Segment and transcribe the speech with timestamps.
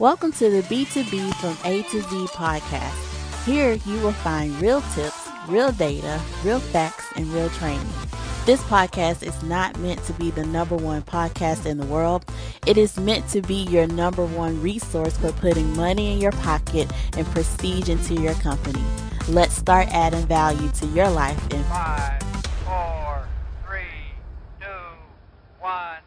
[0.00, 3.44] Welcome to the B2B from A to Z podcast.
[3.44, 7.86] Here you will find real tips, real data, real facts, and real training.
[8.44, 12.24] This podcast is not meant to be the number one podcast in the world.
[12.66, 16.90] It is meant to be your number one resource for putting money in your pocket
[17.16, 18.82] and prestige into your company.
[19.28, 22.20] Let's start adding value to your life in Five,
[22.64, 23.28] four,
[23.64, 23.84] three,
[24.60, 24.66] two,
[25.60, 25.98] one.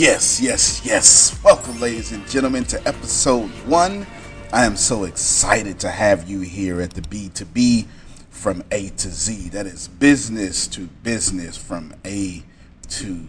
[0.00, 1.38] Yes, yes, yes.
[1.44, 4.06] Welcome, ladies and gentlemen, to episode one.
[4.50, 7.84] I am so excited to have you here at the B2B
[8.30, 9.50] from A to Z.
[9.50, 12.42] That is business to business from A
[12.88, 13.26] to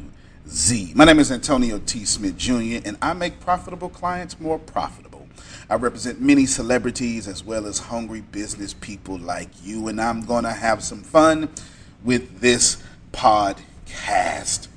[0.48, 0.94] Z.
[0.96, 2.06] My name is Antonio T.
[2.06, 5.28] Smith Jr., and I make profitable clients more profitable.
[5.70, 10.46] I represent many celebrities as well as hungry business people like you, and I'm going
[10.46, 11.50] to have some fun
[12.02, 12.82] with this
[13.12, 14.70] podcast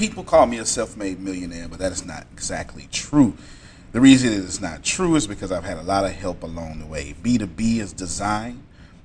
[0.00, 3.34] people call me a self-made millionaire, but that is not exactly true.
[3.92, 6.78] The reason it is not true is because I've had a lot of help along
[6.78, 7.14] the way.
[7.22, 8.62] B2B is designed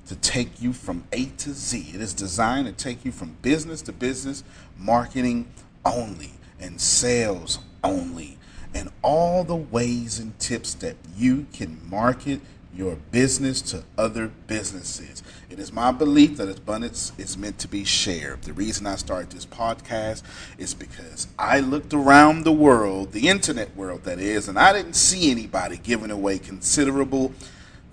[0.07, 1.91] to take you from A to Z.
[1.93, 4.45] It is designed to take you from business to business,
[4.79, 5.51] marketing
[5.83, 8.37] only, and sales only,
[8.73, 12.39] and all the ways and tips that you can market
[12.75, 15.23] your business to other businesses.
[15.49, 18.41] It is my belief that abundance is meant to be shared.
[18.41, 20.23] The reason I started this podcast
[20.57, 24.95] is because I looked around the world, the internet world that is, and I didn't
[24.95, 27.31] see anybody giving away considerable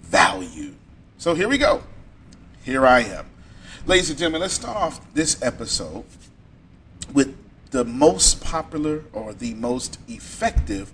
[0.03, 0.75] value.
[1.19, 1.84] So here we go.
[2.64, 3.27] Here I am.
[3.86, 6.05] Ladies and gentlemen, let's start off this episode
[7.12, 7.36] with
[7.70, 10.92] the most popular or the most effective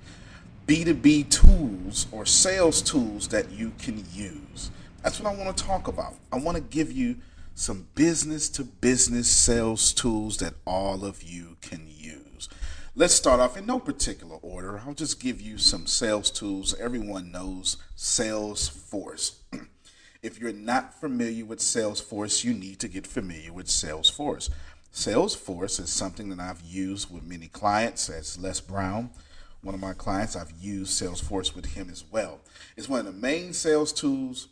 [0.68, 4.70] B2B tools or sales tools that you can use.
[5.02, 6.16] That's what I want to talk about.
[6.30, 7.16] I want to give you
[7.54, 12.50] some business to business sales tools that all of you can use.
[12.94, 14.82] Let's start off in no particular order.
[14.86, 16.74] I'll just give you some sales tools.
[16.78, 19.36] Everyone knows Salesforce.
[20.22, 24.50] if you're not familiar with Salesforce, you need to get familiar with Salesforce.
[24.92, 29.08] Salesforce is something that I've used with many clients, as Les Brown
[29.62, 30.36] one of my clients.
[30.36, 32.40] I've used Salesforce with him as well.
[32.76, 34.48] It's one of the main sales tools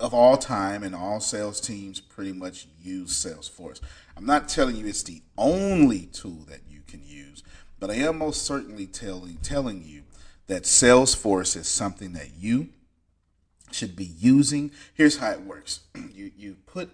[0.00, 3.80] of all time, and all sales teams pretty much use Salesforce.
[4.16, 7.42] I'm not telling you it's the only tool that you can use,
[7.78, 10.02] but I am most certainly telling telling you
[10.46, 12.68] that Salesforce is something that you
[13.70, 14.70] should be using.
[14.94, 15.80] Here's how it works.
[16.12, 16.90] You you put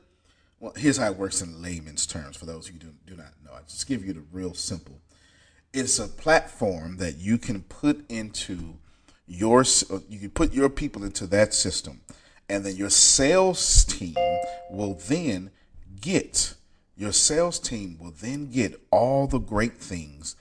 [0.61, 3.53] well, here's how it works in layman's terms for those who do, do not know.
[3.53, 5.01] I just give you the real simple
[5.79, 8.75] it's a platform that you can put into
[9.27, 12.01] your uh, you can put your people into that system.
[12.49, 14.17] And then your sales team
[14.71, 15.51] will then
[16.01, 16.55] get
[16.97, 20.35] your sales team will then get all the great things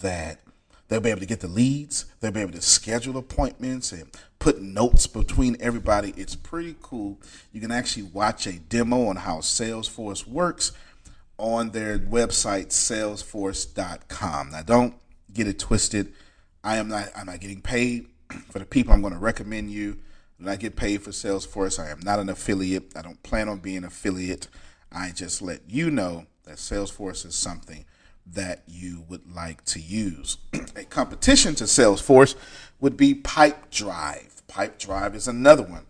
[0.00, 0.40] that
[0.88, 4.60] they'll be able to get the leads they'll be able to schedule appointments and put
[4.60, 6.14] notes between everybody.
[6.16, 7.18] It's pretty cool.
[7.52, 10.72] You can actually watch a demo on how salesforce works
[11.40, 14.50] on their website salesforce.com.
[14.50, 14.94] Now don't
[15.32, 16.12] get it twisted.
[16.62, 18.06] I am not I'm not getting paid
[18.50, 19.98] for the people I'm going to recommend you.
[20.46, 22.96] I get paid for Salesforce, I am not an affiliate.
[22.96, 24.48] I don't plan on being an affiliate.
[24.90, 27.84] I just let you know that Salesforce is something
[28.26, 30.38] that you would like to use.
[30.76, 32.36] A competition to Salesforce
[32.80, 34.46] would be Pipedrive.
[34.48, 35.86] Pipe Drive is another one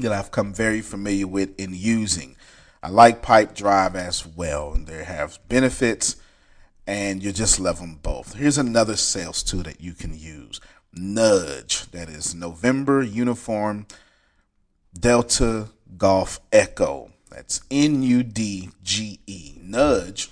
[0.00, 2.36] that I've come very familiar with in using.
[2.84, 6.16] I like Pipedrive as well, and they have benefits,
[6.86, 8.34] and you just love them both.
[8.34, 10.60] Here's another sales tool that you can use
[10.92, 13.86] Nudge, that is November Uniform
[14.92, 17.12] Delta Golf Echo.
[17.30, 19.54] That's N U D G E.
[19.62, 20.28] Nudge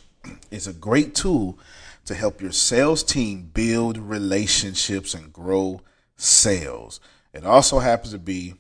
[0.51, 1.59] is a great tool
[2.05, 5.81] to help your sales team build relationships and grow
[6.19, 7.01] sales.
[7.33, 8.57] It also happens to be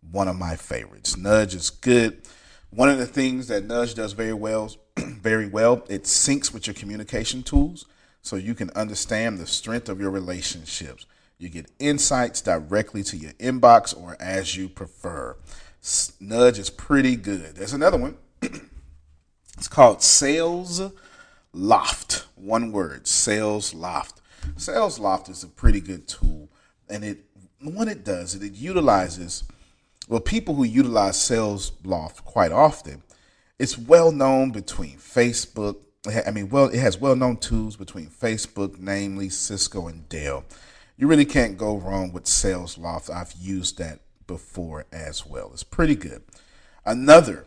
[0.00, 1.14] one of my favorites.
[1.14, 2.22] Nudge is good
[2.70, 6.74] one of the things that Nudge does very well, very well, it syncs with your
[6.74, 7.86] communication tools
[8.22, 11.06] so you can understand the strength of your relationships.
[11.38, 15.36] You get insights directly to your inbox or as you prefer.
[16.20, 17.54] Nudge is pretty good.
[17.54, 18.16] There's another one.
[19.56, 20.82] it's called Sales
[21.52, 22.26] Loft.
[22.34, 24.14] One word, Salesloft.
[24.56, 26.48] Sales Loft is a pretty good tool,
[26.88, 27.24] and it
[27.60, 29.44] what it does, it, it utilizes
[30.08, 33.02] well, people who utilize Sales Loft quite often,
[33.58, 35.76] it's well known between Facebook.
[36.26, 40.44] I mean, well, it has well known tools between Facebook, namely Cisco and Dell.
[40.96, 43.10] You really can't go wrong with Salesloft.
[43.10, 45.50] I've used that before as well.
[45.52, 46.22] It's pretty good.
[46.86, 47.46] Another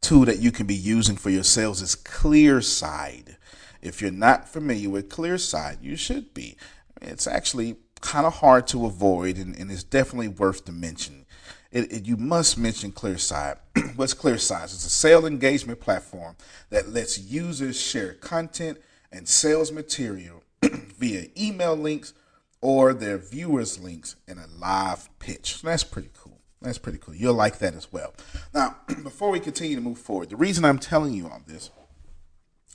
[0.00, 3.36] tool that you can be using for your sales is ClearSlide.
[3.82, 6.56] If you're not familiar with ClearSlide, you should be.
[7.02, 11.26] It's actually kind of hard to avoid, and, and it's definitely worth to mention.
[11.70, 13.58] It, it, you must mention ClearSlide.
[13.96, 14.64] What's ClearSlide?
[14.64, 16.36] It's a sales engagement platform
[16.70, 18.78] that lets users share content
[19.12, 22.14] and sales material via email links
[22.60, 25.56] or their viewers' links in a live pitch.
[25.56, 26.38] So that's pretty cool.
[26.60, 27.14] That's pretty cool.
[27.14, 28.14] You'll like that as well.
[28.52, 31.70] Now, before we continue to move forward, the reason I'm telling you on this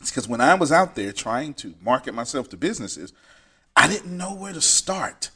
[0.02, 3.12] is because when I was out there trying to market myself to businesses,
[3.76, 5.30] I didn't know where to start.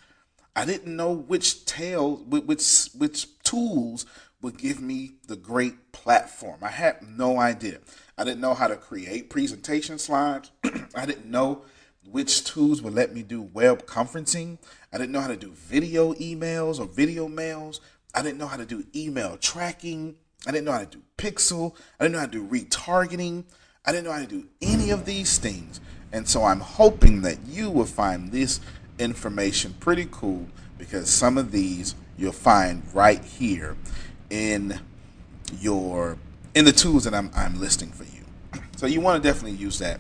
[0.56, 1.56] I didn't know which
[2.28, 4.06] which which tools
[4.42, 6.60] would give me the great platform.
[6.62, 7.80] I had no idea.
[8.18, 10.52] I didn't know how to create presentation slides.
[10.96, 11.64] I didn't know
[12.10, 14.58] which tools would let me do web conferencing.
[14.94, 17.82] I didn't know how to do video emails or video mails.
[18.16, 20.16] I didn't know how to do email tracking.
[20.48, 21.76] I didn't know how to do pixel.
[22.00, 23.46] I didn't know how to do retargeting.
[23.86, 25.82] I didn't know how to do any of these things.
[26.12, 28.60] And so I'm hoping that you will find this
[29.00, 33.76] information pretty cool because some of these you'll find right here
[34.30, 34.80] in
[35.60, 36.18] your
[36.56, 38.62] in the tools that I'm, I'm listing for you.
[38.78, 40.00] So you want to definitely use that.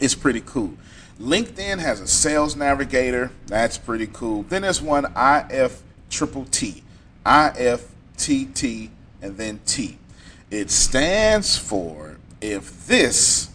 [0.00, 0.74] It's pretty cool.
[1.20, 3.30] LinkedIn has a sales navigator.
[3.46, 4.42] That's pretty cool.
[4.42, 6.82] Then there's one IF triple T,
[7.24, 8.90] IFTT,
[9.22, 9.98] and then T.
[10.50, 13.50] It stands for if this,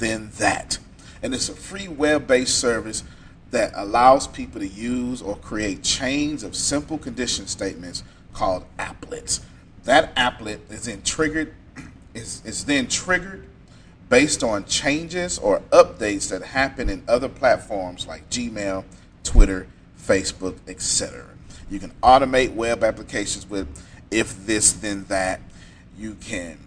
[0.00, 0.78] then that.
[1.22, 3.04] And it's a free web based service
[3.52, 8.02] that allows people to use or create chains of simple condition statements
[8.32, 9.40] called applets.
[9.84, 11.54] That applet is then triggered
[12.14, 13.46] is, is then triggered
[14.08, 18.84] based on changes or updates that happen in other platforms like Gmail,
[19.22, 19.68] Twitter,
[19.98, 21.26] Facebook, etc.
[21.70, 25.40] You can automate web applications with if this then that.
[25.96, 26.58] You can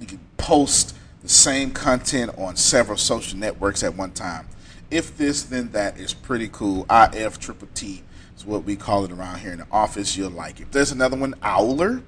[0.00, 4.48] you can post the same content on several social networks at one time.
[4.90, 6.86] If this then that is pretty cool.
[6.90, 8.02] IF triple T
[8.36, 10.16] is what we call it around here in the office.
[10.16, 10.72] You'll like it.
[10.72, 12.02] There's another one, Owler.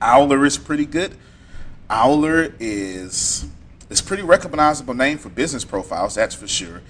[0.00, 1.16] Owler is pretty good.
[1.90, 3.46] Owler is
[3.90, 6.80] it's pretty recognizable name for business profiles, that's for sure.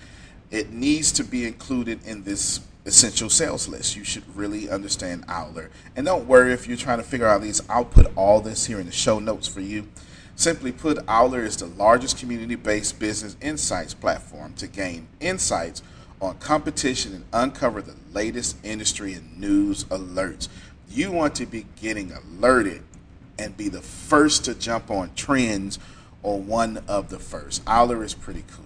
[0.50, 3.96] It needs to be included in this essential sales list.
[3.96, 5.70] You should really understand Owler.
[5.96, 8.78] And don't worry if you're trying to figure out these, I'll put all this here
[8.78, 9.88] in the show notes for you.
[10.36, 15.82] Simply put, Owler is the largest community based business insights platform to gain insights
[16.20, 20.48] on competition and uncover the latest industry and news alerts.
[20.88, 22.82] You want to be getting alerted
[23.38, 25.78] and be the first to jump on trends
[26.22, 27.62] or one of the first.
[27.66, 28.64] Owler is pretty cool.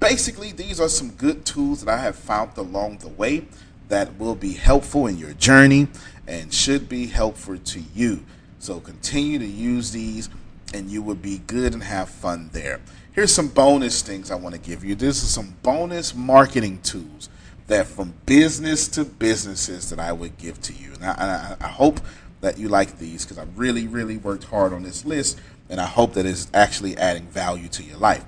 [0.00, 3.46] Basically, these are some good tools that I have found along the way
[3.88, 5.88] that will be helpful in your journey
[6.26, 8.24] and should be helpful to you.
[8.58, 10.28] So continue to use these
[10.74, 12.80] and you will be good and have fun there.
[13.12, 14.94] Here's some bonus things I want to give you.
[14.94, 17.28] This is some bonus marketing tools
[17.66, 20.92] that from business to businesses that I would give to you.
[20.94, 22.00] And I, I, I hope
[22.40, 25.38] that you like these because I really, really worked hard on this list
[25.68, 28.24] and I hope that it's actually adding value to your life.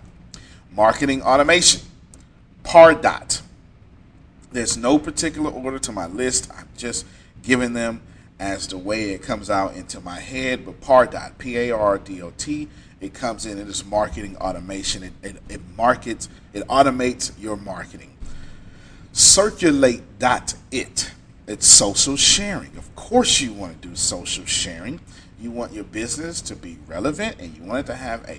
[0.72, 1.82] Marketing automation,
[2.64, 3.42] Pardot.
[4.52, 6.50] There's no particular order to my list.
[6.56, 7.06] I'm just
[7.42, 8.02] giving them
[8.40, 10.64] as the way it comes out into my head.
[10.64, 12.68] But Pardot, P A R D O T,
[13.00, 13.58] it comes in.
[13.58, 15.04] It is marketing automation.
[15.04, 18.16] It, it, it markets, it automates your marketing.
[19.12, 21.12] Circulate.it
[21.50, 22.76] it's social sharing.
[22.76, 25.00] Of course, you want to do social sharing.
[25.40, 28.38] You want your business to be relevant and you want it to have a,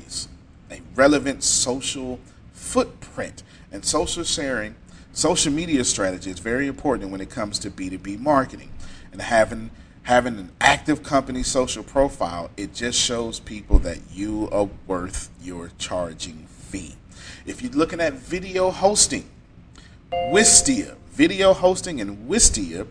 [0.73, 2.21] a relevant social
[2.53, 3.43] footprint.
[3.69, 4.75] And social sharing,
[5.11, 8.71] social media strategy is very important when it comes to B2B marketing.
[9.11, 9.71] And having
[10.03, 15.71] having an active company social profile, it just shows people that you are worth your
[15.77, 16.95] charging fee.
[17.45, 19.29] If you're looking at video hosting,
[20.11, 22.87] Wistia, video hosting and Wistia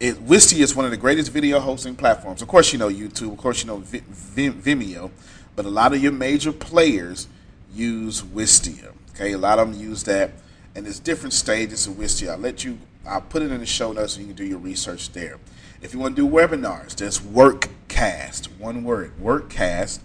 [0.00, 2.40] it, Wistia is one of the greatest video hosting platforms.
[2.40, 3.32] Of course, you know YouTube.
[3.32, 5.10] Of course, you know Vimeo.
[5.54, 7.28] But a lot of your major players
[7.74, 8.94] use Wistia.
[9.10, 10.32] Okay, a lot of them use that,
[10.74, 12.30] and there's different stages of Wistia.
[12.30, 12.78] I'll let you.
[13.06, 15.38] I'll put it in the show notes so you can do your research there.
[15.82, 18.58] If you want to do webinars, there's Workcast.
[18.58, 20.00] One word, Workcast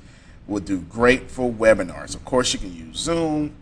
[0.47, 2.15] will do great for webinars.
[2.15, 3.55] Of course, you can use Zoom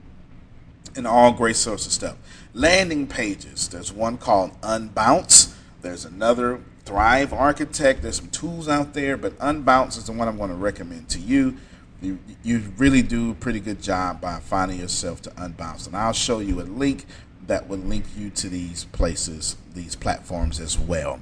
[0.96, 2.18] and all great sorts of stuff.
[2.54, 3.68] Landing pages.
[3.68, 8.02] There's one called Unbounce there's another Thrive Architect.
[8.02, 11.20] There's some tools out there, but Unbounce is the one I'm going to recommend to
[11.20, 11.58] you.
[12.02, 15.88] You, you really do a pretty good job by finding yourself to Unbounce.
[15.88, 17.06] And I'll show you a link
[17.48, 21.20] that will link you to these places, these platforms as well.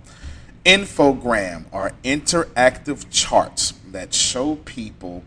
[0.65, 5.23] Infogram are interactive charts that show people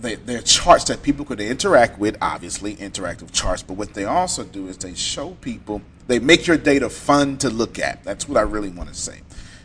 [0.00, 3.62] they, they're charts that people could interact with, obviously interactive charts.
[3.62, 7.50] But what they also do is they show people, they make your data fun to
[7.50, 8.02] look at.
[8.04, 9.20] That's what I really want to say.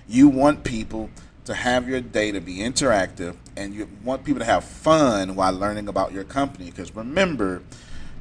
[0.07, 1.09] You want people
[1.45, 5.87] to have your data be interactive, and you want people to have fun while learning
[5.87, 6.65] about your company.
[6.65, 7.61] Because remember,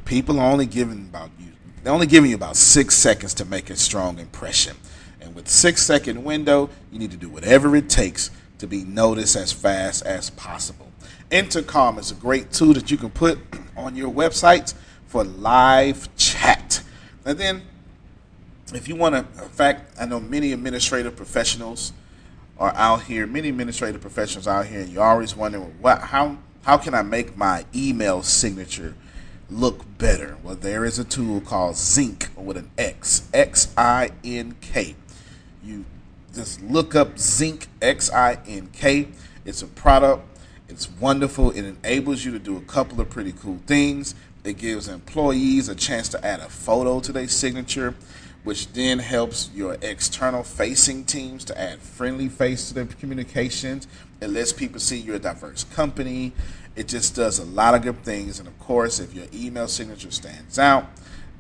[0.05, 3.71] people are only giving about you, they're only giving you about six seconds to make
[3.71, 4.77] a strong impression.
[5.21, 9.37] And with six second window, you need to do whatever it takes to be noticed
[9.37, 10.91] as fast as possible.
[11.31, 13.39] Intercom is a great tool that you can put
[13.77, 14.75] on your websites
[15.07, 16.83] for live chat.
[17.25, 17.63] And then,
[18.73, 21.93] if you want to, in fact, I know many administrative professionals
[22.59, 26.79] are out here, many administrative professionals out here, and you're always wondering, what, how, how
[26.79, 28.95] can I make my email signature
[29.55, 30.37] look better?
[30.43, 34.97] Well, there is a tool called Xink with an X, X I N K.
[35.63, 35.85] You
[36.35, 39.09] just look up Xink, X I N K.
[39.45, 40.27] It's a product
[40.75, 41.51] it's wonderful.
[41.51, 44.15] It enables you to do a couple of pretty cool things.
[44.45, 47.95] It gives employees a chance to add a photo to their signature,
[48.45, 53.89] which then helps your external facing teams to add friendly face to their communications.
[54.21, 56.33] It lets people see you're a diverse company.
[56.77, 58.39] It just does a lot of good things.
[58.39, 60.87] And of course, if your email signature stands out,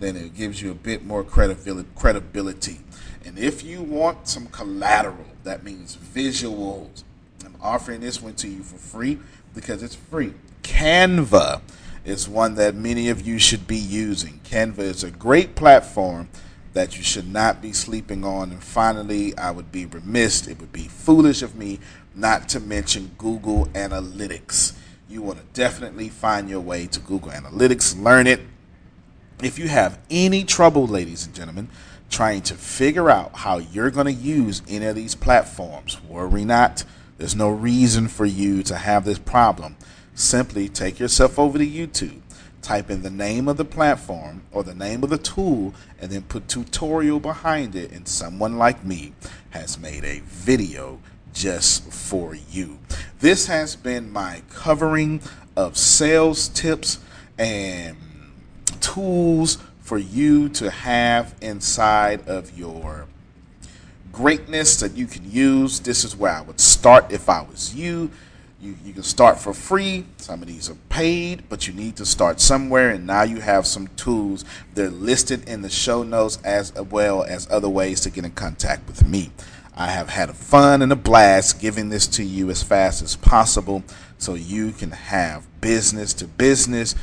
[0.00, 2.80] then it gives you a bit more credibility.
[3.24, 7.04] And if you want some collateral, that means visuals,
[7.44, 9.18] I'm offering this one to you for free
[9.54, 10.34] because it's free.
[10.62, 11.60] Canva
[12.04, 14.40] is one that many of you should be using.
[14.44, 16.28] Canva is a great platform
[16.74, 18.50] that you should not be sleeping on.
[18.50, 21.80] And finally, I would be remiss, it would be foolish of me
[22.14, 24.74] not to mention Google Analytics.
[25.08, 28.40] You want to definitely find your way to Google Analytics, learn it.
[29.42, 31.68] If you have any trouble, ladies and gentlemen,
[32.10, 36.84] trying to figure out how you're going to use any of these platforms, worry not
[37.18, 39.76] there's no reason for you to have this problem.
[40.14, 42.20] Simply take yourself over to YouTube,
[42.64, 46.22] type in the name of the platform or the name of the tool, and then
[46.22, 47.92] put tutorial behind it.
[47.92, 49.12] And someone like me
[49.50, 50.98] has made a video
[51.32, 52.78] just for you.
[53.20, 55.20] This has been my covering
[55.56, 56.98] of sales tips
[57.38, 57.96] and
[58.80, 63.06] tools for you to have inside of your
[64.12, 65.80] greatness that you can use.
[65.80, 68.10] This is where I would start if I was you.
[68.64, 70.06] You, you can start for free.
[70.16, 72.88] Some of these are paid, but you need to start somewhere.
[72.88, 74.42] And now you have some tools.
[74.72, 78.86] They're listed in the show notes as well as other ways to get in contact
[78.86, 79.32] with me.
[79.76, 83.16] I have had a fun and a blast giving this to you as fast as
[83.16, 83.84] possible
[84.16, 86.94] so you can have business to business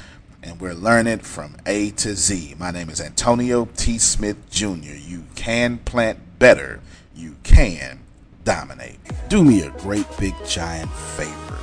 [0.41, 2.56] and we're learning from A to Z.
[2.58, 4.00] My name is Antonio T.
[4.00, 4.96] Smith Jr.
[4.96, 6.82] You can plant better
[7.15, 8.00] you can
[8.43, 9.00] dominate.
[9.29, 11.57] Do me a great big giant favor.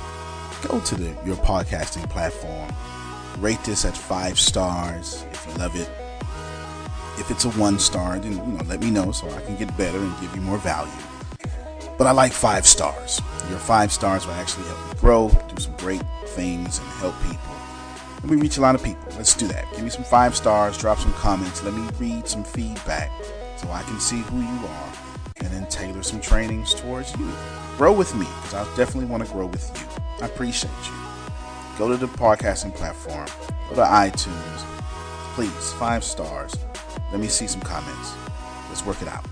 [0.67, 2.71] Go to the, your podcasting platform.
[3.39, 5.89] Rate this at five stars if you love it.
[7.19, 9.75] If it's a one star, then you know let me know so I can get
[9.77, 10.91] better and give you more value.
[11.97, 13.21] But I like five stars.
[13.49, 17.55] Your five stars will actually help me grow, do some great things, and help people.
[18.21, 19.03] And we reach a lot of people.
[19.17, 19.69] Let's do that.
[19.71, 23.11] Give me some five stars, drop some comments, let me read some feedback
[23.57, 25.08] so I can see who you are
[25.41, 27.31] and then tailor some trainings towards you.
[27.77, 30.01] Grow with me because I definitely want to grow with you.
[30.21, 30.93] I appreciate you.
[31.77, 33.27] Go to the podcasting platform,
[33.69, 34.65] go to iTunes.
[35.35, 36.53] Please, five stars.
[37.11, 38.13] Let me see some comments.
[38.67, 39.25] Let's work it out.